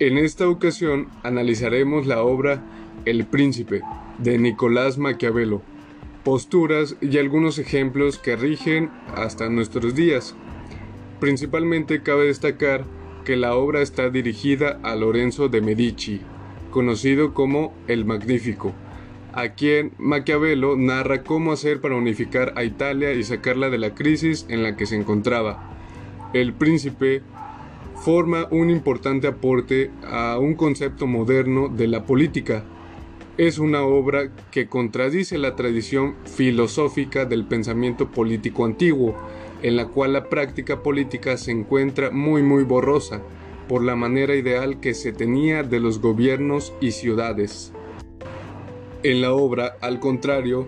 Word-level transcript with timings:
En 0.00 0.16
esta 0.16 0.48
ocasión 0.48 1.08
analizaremos 1.24 2.06
la 2.06 2.22
obra 2.22 2.62
El 3.04 3.26
Príncipe 3.26 3.82
de 4.18 4.38
Nicolás 4.38 4.96
Maquiavelo, 4.96 5.60
posturas 6.22 6.94
y 7.00 7.18
algunos 7.18 7.58
ejemplos 7.58 8.16
que 8.16 8.36
rigen 8.36 8.90
hasta 9.16 9.48
nuestros 9.48 9.96
días. 9.96 10.36
Principalmente 11.18 12.00
cabe 12.04 12.26
destacar 12.26 12.84
que 13.24 13.34
la 13.34 13.56
obra 13.56 13.82
está 13.82 14.08
dirigida 14.08 14.78
a 14.84 14.94
Lorenzo 14.94 15.48
de 15.48 15.62
Medici, 15.62 16.20
conocido 16.70 17.34
como 17.34 17.74
el 17.88 18.04
Magnífico, 18.04 18.74
a 19.32 19.48
quien 19.54 19.94
Maquiavelo 19.98 20.76
narra 20.76 21.24
cómo 21.24 21.50
hacer 21.50 21.80
para 21.80 21.96
unificar 21.96 22.52
a 22.54 22.62
Italia 22.62 23.14
y 23.14 23.24
sacarla 23.24 23.68
de 23.68 23.78
la 23.78 23.96
crisis 23.96 24.46
en 24.48 24.62
la 24.62 24.76
que 24.76 24.86
se 24.86 24.94
encontraba. 24.94 25.76
El 26.34 26.52
príncipe 26.52 27.22
forma 28.04 28.46
un 28.50 28.70
importante 28.70 29.26
aporte 29.26 29.90
a 30.06 30.38
un 30.38 30.54
concepto 30.54 31.06
moderno 31.06 31.68
de 31.68 31.88
la 31.88 32.04
política. 32.04 32.64
Es 33.36 33.58
una 33.58 33.82
obra 33.82 34.30
que 34.50 34.68
contradice 34.68 35.38
la 35.38 35.56
tradición 35.56 36.16
filosófica 36.24 37.24
del 37.24 37.44
pensamiento 37.44 38.10
político 38.10 38.64
antiguo, 38.64 39.14
en 39.62 39.76
la 39.76 39.86
cual 39.88 40.12
la 40.12 40.28
práctica 40.28 40.82
política 40.82 41.36
se 41.36 41.50
encuentra 41.50 42.10
muy 42.10 42.42
muy 42.42 42.64
borrosa 42.64 43.20
por 43.68 43.84
la 43.84 43.96
manera 43.96 44.34
ideal 44.34 44.80
que 44.80 44.94
se 44.94 45.12
tenía 45.12 45.62
de 45.62 45.80
los 45.80 46.00
gobiernos 46.00 46.72
y 46.80 46.92
ciudades. 46.92 47.72
En 49.02 49.20
la 49.20 49.32
obra, 49.32 49.76
al 49.80 50.00
contrario, 50.00 50.66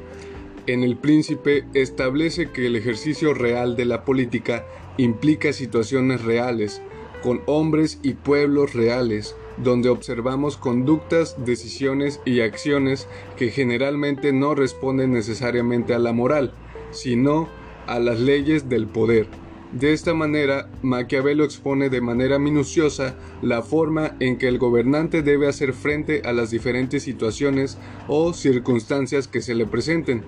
en 0.67 0.85
El 0.85 0.97
Príncipe 0.97 1.65
establece 1.75 2.51
que 2.51 2.67
el 2.67 2.77
ejercicio 2.77 3.35
real 3.35 3.77
de 3.77 3.87
la 3.87 4.05
política 4.05 4.65
implica 4.99 5.53
situaciones 5.53 6.23
reales, 6.23 6.83
con 7.23 7.43
hombres 7.47 7.99
y 8.03 8.15
pueblos 8.15 8.75
reales, 8.75 9.35
donde 9.57 9.89
observamos 9.89 10.57
conductas, 10.57 11.37
decisiones 11.45 12.21
y 12.25 12.41
acciones 12.41 13.09
que 13.37 13.51
generalmente 13.51 14.33
no 14.33 14.55
responden 14.55 15.13
necesariamente 15.13 15.95
a 15.95 15.99
la 15.99 16.13
moral, 16.13 16.53
sino 16.91 17.49
a 17.87 17.99
las 17.99 18.21
leyes 18.21 18.69
del 18.69 18.87
poder. 18.87 19.27
De 19.73 19.93
esta 19.93 20.15
manera, 20.15 20.69
Maquiavelo 20.83 21.45
expone 21.45 21.91
de 21.91 22.01
manera 22.01 22.41
minuciosa 22.41 23.15
la 23.41 23.63
forma 23.63 24.17
en 24.19 24.37
que 24.37 24.49
el 24.49 24.59
gobernante 24.59 25.23
debe 25.23 25.47
hacer 25.47 25.75
frente 25.75 26.23
a 26.25 26.33
las 26.33 26.51
diferentes 26.51 27.05
situaciones 27.05 27.79
o 28.09 28.33
circunstancias 28.33 29.29
que 29.29 29.41
se 29.41 29.55
le 29.55 29.67
presenten, 29.67 30.23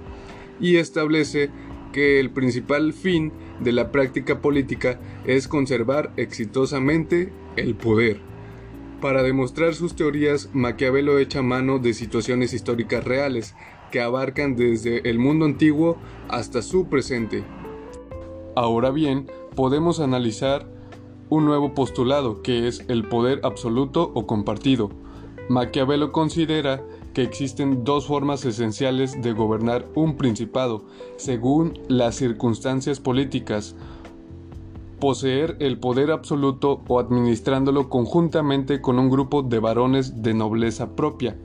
y 0.60 0.76
establece 0.76 1.50
que 1.92 2.18
el 2.18 2.30
principal 2.30 2.92
fin 2.92 3.32
de 3.60 3.72
la 3.72 3.92
práctica 3.92 4.40
política 4.40 4.98
es 5.26 5.46
conservar 5.46 6.12
exitosamente 6.16 7.32
el 7.56 7.74
poder. 7.74 8.20
Para 9.00 9.22
demostrar 9.22 9.74
sus 9.74 9.96
teorías, 9.96 10.50
Maquiavelo 10.52 11.18
echa 11.18 11.42
mano 11.42 11.78
de 11.78 11.92
situaciones 11.92 12.52
históricas 12.52 13.04
reales 13.04 13.54
que 13.90 14.00
abarcan 14.00 14.56
desde 14.56 15.08
el 15.08 15.18
mundo 15.18 15.44
antiguo 15.44 15.98
hasta 16.28 16.62
su 16.62 16.88
presente. 16.88 17.44
Ahora 18.54 18.90
bien, 18.90 19.30
podemos 19.54 20.00
analizar 20.00 20.68
un 21.28 21.44
nuevo 21.46 21.74
postulado 21.74 22.42
que 22.42 22.68
es 22.68 22.84
el 22.88 23.08
poder 23.08 23.40
absoluto 23.42 24.10
o 24.14 24.26
compartido. 24.26 24.90
Maquiavelo 25.48 26.12
considera 26.12 26.84
que 27.14 27.22
existen 27.22 27.84
dos 27.84 28.06
formas 28.06 28.44
esenciales 28.44 29.20
de 29.22 29.32
gobernar 29.32 29.86
un 29.94 30.16
principado, 30.16 30.84
según 31.16 31.78
las 31.88 32.16
circunstancias 32.16 33.00
políticas, 33.00 33.74
poseer 34.98 35.56
el 35.58 35.78
poder 35.78 36.10
absoluto 36.10 36.80
o 36.86 37.00
administrándolo 37.00 37.88
conjuntamente 37.88 38.80
con 38.80 38.98
un 38.98 39.10
grupo 39.10 39.42
de 39.42 39.58
varones 39.58 40.22
de 40.22 40.32
nobleza 40.32 40.94
propia. 40.94 41.36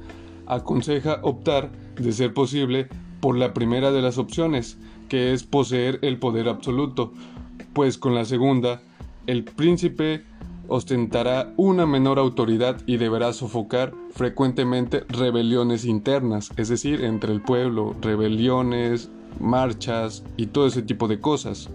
Aconseja 0.46 1.20
optar, 1.24 1.72
de 1.96 2.12
ser 2.12 2.34
posible, 2.34 2.88
por 3.20 3.36
la 3.36 3.54
primera 3.54 3.92
de 3.92 4.02
las 4.02 4.18
opciones, 4.18 4.78
que 5.10 5.34
es 5.34 5.44
poseer 5.44 6.00
el 6.04 6.20
poder 6.20 6.48
absoluto, 6.48 7.12
pues 7.74 7.98
con 7.98 8.14
la 8.14 8.26
segunda, 8.26 8.82
el 9.26 9.44
príncipe 9.44 10.24
ostentará 10.68 11.54
una 11.58 11.86
menor 11.86 12.20
autoridad 12.20 12.82
y 12.86 12.98
deberá 12.98 13.34
sofocar 13.34 13.94
frecuentemente 14.12 15.04
rebeliones 15.10 15.86
internas, 15.86 16.52
es 16.58 16.70
decir, 16.70 17.04
entre 17.04 17.34
el 17.34 17.42
pueblo, 17.42 17.96
rebeliones, 18.02 19.10
marchas 19.40 20.24
y 20.36 20.48
todo 20.48 20.68
ese 20.68 20.82
tipo 20.82 21.08
de 21.08 21.20
cosas. 21.20 21.70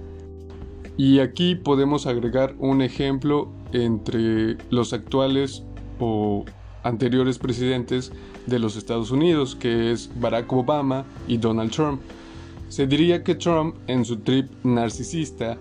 Y 0.97 1.21
aquí 1.21 1.55
podemos 1.55 2.07
agregar 2.07 2.55
un 2.59 2.83
ejemplo 2.83 3.49
entre 3.73 4.59
los 4.71 4.93
actuales 4.93 5.65
o 5.99 6.45
anteriores 6.83 7.39
presidentes 7.39 8.13
de 8.47 8.59
los 8.59 8.77
Estados 8.77 9.11
Unidos, 9.11 9.55
que 9.55 9.93
es 9.93 10.11
Barack 10.21 10.53
Obama 10.53 11.05
y 11.29 11.39
Donald 11.39 11.71
Trump. 11.71 12.01
Se 12.69 12.87
diría 12.87 13.23
que 13.23 13.35
Trump, 13.35 13.77
en 13.87 14.05
su 14.05 14.17
trip 14.17 14.51
narcisista, 14.65 15.57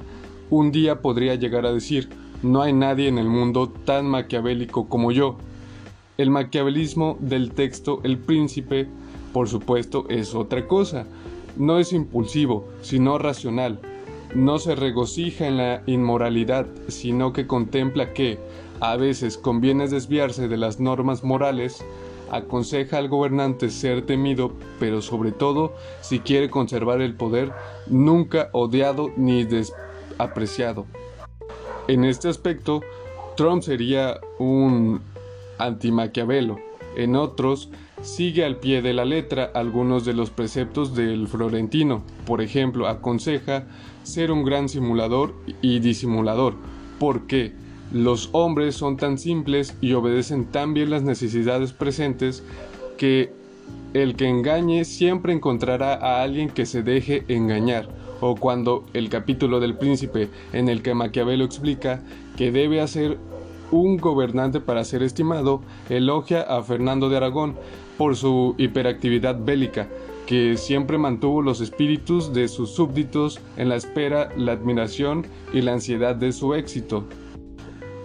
un 0.49 0.71
día 0.71 1.01
podría 1.01 1.35
llegar 1.35 1.65
a 1.65 1.73
decir, 1.73 2.09
no 2.43 2.61
hay 2.61 2.73
nadie 2.73 3.07
en 3.07 3.17
el 3.17 3.27
mundo 3.27 3.69
tan 3.69 4.07
maquiavélico 4.07 4.87
como 4.87 5.11
yo. 5.11 5.37
El 6.17 6.29
maquiavelismo 6.31 7.17
del 7.19 7.51
texto 7.51 8.01
El 8.03 8.17
Príncipe, 8.17 8.87
por 9.31 9.47
supuesto, 9.47 10.05
es 10.09 10.33
otra 10.33 10.67
cosa. 10.67 11.05
No 11.55 11.77
es 11.79 11.93
impulsivo, 11.93 12.67
sino 12.81 13.17
racional. 13.17 13.79
No 14.33 14.59
se 14.59 14.75
regocija 14.75 15.47
en 15.47 15.57
la 15.57 15.83
inmoralidad, 15.85 16.65
sino 16.87 17.33
que 17.33 17.47
contempla 17.47 18.13
que, 18.13 18.39
a 18.79 18.95
veces 18.95 19.37
conviene 19.37 19.87
desviarse 19.87 20.47
de 20.47 20.57
las 20.57 20.79
normas 20.79 21.23
morales, 21.23 21.85
aconseja 22.31 22.97
al 22.97 23.09
gobernante 23.09 23.69
ser 23.69 24.05
temido, 24.05 24.53
pero 24.79 25.03
sobre 25.03 25.31
todo, 25.31 25.73
si 26.01 26.19
quiere 26.19 26.49
conservar 26.49 27.01
el 27.01 27.13
poder, 27.13 27.51
nunca 27.87 28.49
odiado 28.53 29.11
ni 29.17 29.43
desapreciado. 29.43 30.87
En 31.87 32.05
este 32.05 32.29
aspecto, 32.29 32.81
Trump 33.35 33.63
sería 33.63 34.19
un 34.39 35.01
anti-Maquiavelo. 35.57 36.59
En 36.95 37.15
otros, 37.15 37.69
sigue 38.01 38.45
al 38.45 38.57
pie 38.57 38.81
de 38.81 38.93
la 38.93 39.05
letra 39.05 39.51
algunos 39.53 40.05
de 40.05 40.13
los 40.13 40.29
preceptos 40.29 40.95
del 40.95 41.27
Florentino. 41.27 42.03
Por 42.25 42.41
ejemplo, 42.41 42.87
aconseja 42.87 43.65
ser 44.03 44.31
un 44.31 44.43
gran 44.43 44.69
simulador 44.69 45.33
y 45.61 45.79
disimulador. 45.79 46.55
¿Por 46.99 47.27
qué? 47.27 47.53
Los 47.91 48.29
hombres 48.31 48.75
son 48.75 48.97
tan 48.97 49.17
simples 49.17 49.75
y 49.81 49.93
obedecen 49.93 50.45
tan 50.45 50.73
bien 50.73 50.89
las 50.89 51.03
necesidades 51.03 51.73
presentes 51.73 52.43
que 52.97 53.33
el 53.93 54.15
que 54.15 54.27
engañe 54.27 54.85
siempre 54.85 55.33
encontrará 55.33 55.93
a 55.93 56.23
alguien 56.23 56.49
que 56.49 56.65
se 56.65 56.83
deje 56.83 57.25
engañar. 57.27 57.89
O 58.21 58.35
cuando 58.35 58.85
el 58.93 59.09
capítulo 59.09 59.59
del 59.59 59.75
príncipe 59.75 60.29
en 60.53 60.69
el 60.69 60.81
que 60.81 60.93
Maquiavelo 60.93 61.43
explica 61.43 62.03
que 62.37 62.51
debe 62.51 62.79
hacer 62.79 63.17
un 63.71 63.97
gobernante 63.97 64.59
para 64.59 64.83
ser 64.83 65.01
estimado, 65.01 65.61
elogia 65.89 66.41
a 66.41 66.61
Fernando 66.61 67.09
de 67.09 67.17
Aragón 67.17 67.55
por 67.97 68.15
su 68.15 68.53
hiperactividad 68.57 69.43
bélica, 69.43 69.87
que 70.27 70.55
siempre 70.57 70.97
mantuvo 70.97 71.41
los 71.41 71.61
espíritus 71.61 72.33
de 72.33 72.47
sus 72.47 72.71
súbditos 72.71 73.39
en 73.57 73.69
la 73.69 73.75
espera, 73.75 74.29
la 74.37 74.51
admiración 74.51 75.25
y 75.53 75.61
la 75.61 75.73
ansiedad 75.73 76.15
de 76.15 76.31
su 76.31 76.53
éxito. 76.53 77.05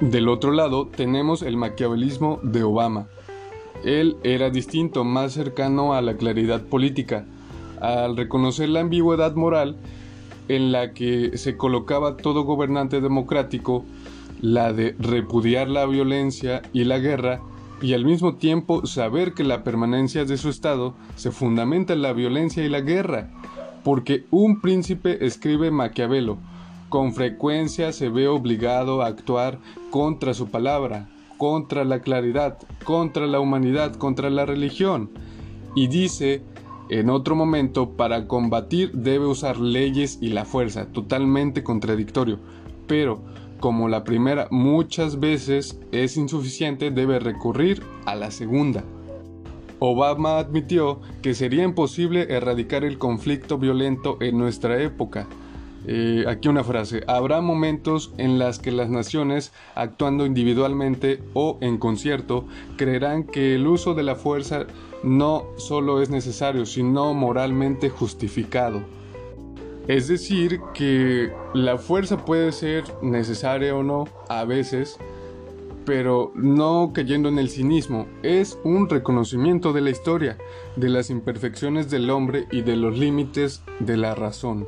Del 0.00 0.28
otro 0.28 0.53
lado 0.53 0.87
tenemos 0.88 1.43
el 1.43 1.56
maquiavelismo 1.56 2.41
de 2.43 2.62
Obama. 2.62 3.09
Él 3.84 4.16
era 4.22 4.50
distinto, 4.50 5.05
más 5.05 5.32
cercano 5.32 5.94
a 5.94 6.03
la 6.03 6.16
claridad 6.16 6.62
política, 6.62 7.26
al 7.81 8.16
reconocer 8.16 8.69
la 8.71 8.81
ambigüedad 8.81 9.34
moral 9.34 9.76
en 10.48 10.72
la 10.72 10.92
que 10.92 11.36
se 11.38 11.56
colocaba 11.56 12.16
todo 12.16 12.44
gobernante 12.44 13.00
democrático, 13.00 13.84
la 14.40 14.72
de 14.72 14.94
repudiar 14.98 15.69
la 15.69 15.87
violencia 15.87 16.62
y 16.72 16.84
la 16.84 16.98
guerra, 16.98 17.40
y 17.82 17.93
al 17.93 18.04
mismo 18.04 18.37
tiempo 18.37 18.87
saber 18.87 19.32
que 19.32 19.44
la 19.44 19.62
permanencia 19.62 20.25
de 20.25 20.37
su 20.37 20.48
Estado 20.48 20.94
se 21.16 21.31
fundamenta 21.31 21.93
en 21.93 22.02
la 22.02 22.12
violencia 22.12 22.64
y 22.64 22.69
la 22.69 22.81
guerra, 22.81 23.31
porque 23.84 24.25
un 24.31 24.60
príncipe 24.60 25.25
escribe 25.25 25.70
Maquiavelo, 25.70 26.38
con 26.88 27.12
frecuencia 27.12 27.92
se 27.92 28.08
ve 28.08 28.28
obligado 28.28 29.02
a 29.02 29.06
actuar 29.06 29.58
contra 29.90 30.34
su 30.34 30.49
palabra, 30.49 31.08
contra 31.37 31.84
la 31.84 32.00
claridad, 32.00 32.58
contra 32.84 33.26
la 33.26 33.40
humanidad, 33.40 33.94
contra 33.96 34.31
la 34.31 34.46
religión. 34.46 35.10
Y 35.75 35.88
dice, 35.88 36.42
en 36.88 37.11
otro 37.11 37.35
momento, 37.35 37.91
para 37.97 38.29
combatir 38.29 38.93
debe 38.93 39.27
usar 39.27 39.59
leyes 39.59 40.19
y 40.21 40.29
la 40.29 40.44
fuerza, 40.44 40.87
totalmente 40.93 41.65
contradictorio. 41.65 42.38
Pero, 42.87 43.21
como 43.59 43.88
la 43.88 44.05
primera 44.05 44.49
muchas 44.50 45.19
veces 45.19 45.81
es 45.91 46.17
insuficiente, 46.17 46.91
debe 46.91 47.19
recurrir 47.19 47.83
a 48.05 48.15
la 48.15 48.31
segunda. 48.31 48.85
Obama 49.79 50.38
admitió 50.38 51.00
que 51.23 51.35
sería 51.35 51.65
imposible 51.65 52.33
erradicar 52.35 52.85
el 52.85 52.99
conflicto 52.99 53.59
violento 53.59 54.17
en 54.21 54.38
nuestra 54.38 54.83
época, 54.83 55.27
Eh, 55.88 56.25
aquí 56.27 56.49
una 56.49 56.65
frase, 56.65 57.05
habrá 57.06 57.41
momentos 57.41 58.12
en 58.19 58.41
las 58.41 58.59
que 58.59 58.73
las 58.73 58.91
naciones, 58.91 59.53
actuando 59.77 60.27
individualmente 60.27 61.23
o 61.33 61.59
en 61.61 61.79
concierto, 61.79 62.47
creerán 62.77 63.23
que 63.23 63.55
el 63.55 63.69
uso 63.69 63.94
de 63.94 64.03
la 64.03 64.17
fuerza 64.17 64.67
no 65.05 65.44
solo 65.56 66.03
es 66.03 66.11
necesario, 66.11 66.67
sino 66.67 67.15
moralmente 67.15 67.88
justificado. 67.88 68.83
Es 69.87 70.09
decir, 70.09 70.61
que 70.75 71.31
la 71.55 71.79
fuerza 71.79 72.25
puede 72.25 72.50
ser 72.50 72.83
necesaria 73.03 73.77
o 73.77 73.85
no 73.85 74.09
a 74.29 74.44
veces, 74.44 74.99
pero 75.85 76.33
no 76.35 76.91
cayendo 76.93 77.29
en 77.29 77.38
el 77.38 77.49
cinismo, 77.49 78.09
es 78.25 78.59
un 78.65 78.88
reconocimiento 78.88 79.73
de 79.73 79.83
la 79.83 79.91
historia, 79.91 80.37
de 80.75 80.88
las 80.88 81.11
imperfecciones 81.11 81.88
del 81.88 82.11
hombre 82.11 82.47
y 82.50 82.62
de 82.62 82.75
los 82.75 82.99
límites 82.99 83.62
de 83.79 83.97
la 83.97 84.17
razón. 84.17 84.67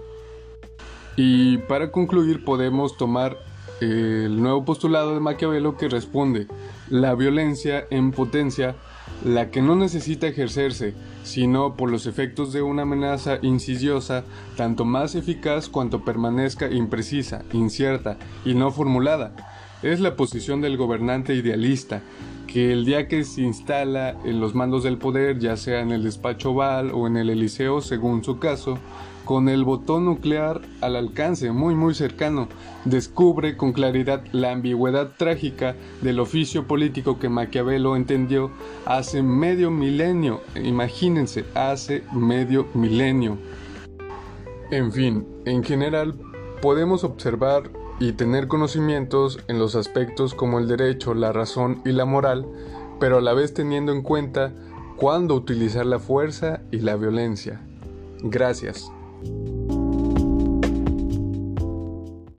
Y 1.20 1.58
para 1.58 1.90
concluir 1.90 2.44
podemos 2.44 2.96
tomar 2.96 3.38
el 3.80 4.40
nuevo 4.40 4.64
postulado 4.64 5.14
de 5.14 5.20
Maquiavelo 5.20 5.76
que 5.76 5.88
responde, 5.88 6.46
la 6.90 7.16
violencia 7.16 7.84
en 7.90 8.12
potencia, 8.12 8.76
la 9.24 9.50
que 9.50 9.60
no 9.60 9.74
necesita 9.74 10.28
ejercerse, 10.28 10.94
sino 11.24 11.74
por 11.74 11.90
los 11.90 12.06
efectos 12.06 12.52
de 12.52 12.62
una 12.62 12.82
amenaza 12.82 13.40
insidiosa, 13.42 14.22
tanto 14.56 14.84
más 14.84 15.16
eficaz 15.16 15.68
cuanto 15.68 16.04
permanezca 16.04 16.70
imprecisa, 16.70 17.42
incierta 17.52 18.16
y 18.44 18.54
no 18.54 18.70
formulada. 18.70 19.34
Es 19.82 19.98
la 19.98 20.14
posición 20.14 20.60
del 20.60 20.76
gobernante 20.76 21.34
idealista, 21.34 22.00
que 22.48 22.72
el 22.72 22.84
día 22.84 23.06
que 23.06 23.22
se 23.24 23.42
instala 23.42 24.16
en 24.24 24.40
los 24.40 24.54
mandos 24.54 24.82
del 24.82 24.96
poder, 24.96 25.38
ya 25.38 25.56
sea 25.56 25.80
en 25.80 25.92
el 25.92 26.02
despacho 26.02 26.50
Oval 26.50 26.90
o 26.92 27.06
en 27.06 27.18
el 27.18 27.30
Eliseo, 27.30 27.80
según 27.82 28.24
su 28.24 28.38
caso, 28.38 28.78
con 29.26 29.50
el 29.50 29.64
botón 29.64 30.06
nuclear 30.06 30.62
al 30.80 30.96
alcance, 30.96 31.52
muy 31.52 31.74
muy 31.74 31.94
cercano, 31.94 32.48
descubre 32.86 33.58
con 33.58 33.74
claridad 33.74 34.24
la 34.32 34.52
ambigüedad 34.52 35.10
trágica 35.18 35.76
del 36.00 36.18
oficio 36.18 36.66
político 36.66 37.18
que 37.18 37.28
Maquiavelo 37.28 37.94
entendió 37.94 38.50
hace 38.86 39.22
medio 39.22 39.70
milenio, 39.70 40.40
imagínense, 40.56 41.44
hace 41.54 42.02
medio 42.14 42.66
milenio. 42.72 43.36
En 44.70 44.90
fin, 44.90 45.26
en 45.44 45.62
general 45.62 46.14
podemos 46.62 47.04
observar 47.04 47.70
y 48.00 48.12
tener 48.12 48.48
conocimientos 48.48 49.40
en 49.48 49.58
los 49.58 49.74
aspectos 49.74 50.34
como 50.34 50.58
el 50.58 50.68
derecho, 50.68 51.14
la 51.14 51.32
razón 51.32 51.82
y 51.84 51.92
la 51.92 52.04
moral, 52.04 52.46
pero 53.00 53.18
a 53.18 53.20
la 53.20 53.34
vez 53.34 53.54
teniendo 53.54 53.92
en 53.92 54.02
cuenta 54.02 54.52
cuándo 54.96 55.34
utilizar 55.34 55.86
la 55.86 55.98
fuerza 55.98 56.60
y 56.70 56.78
la 56.78 56.96
violencia. 56.96 57.60
Gracias. 58.22 58.90